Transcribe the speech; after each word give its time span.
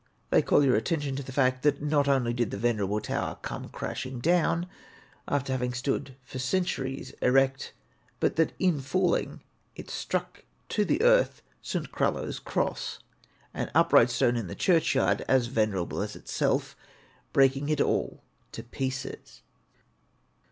They 0.31 0.41
call 0.41 0.65
your 0.65 0.75
attention 0.75 1.15
to 1.17 1.21
the 1.21 1.31
fact 1.31 1.61
that 1.61 1.79
not 1.79 2.07
only 2.07 2.33
did 2.33 2.49
the 2.49 2.57
venerable 2.57 2.99
tower 2.99 3.37
come 3.43 3.69
crashing 3.69 4.19
down, 4.19 4.67
after 5.27 5.53
having 5.53 5.75
stood 5.75 6.15
for 6.23 6.39
centuries 6.39 7.11
erect, 7.21 7.73
but 8.19 8.35
that 8.35 8.53
in 8.57 8.79
falling 8.81 9.41
it 9.75 9.91
struck 9.91 10.43
to 10.69 10.85
the 10.85 11.03
earth 11.03 11.43
St. 11.61 11.91
Crallo's 11.91 12.39
cross 12.39 12.97
an 13.53 13.69
upright 13.75 14.09
stone 14.09 14.37
in 14.37 14.47
the 14.47 14.55
churchyard 14.55 15.23
as 15.27 15.45
venerable 15.45 16.01
as 16.01 16.15
itself 16.15 16.75
breaking 17.31 17.69
it 17.69 17.79
all 17.79 18.23
to 18.53 18.63
pieces. 18.63 19.43